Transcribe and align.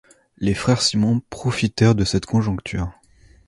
Les 0.39 0.55
frères 0.55 0.81
Simon 0.81 1.21
profitèrent 1.29 1.93
de 1.93 2.05
cette 2.05 2.25
conjoncture. 2.25 2.91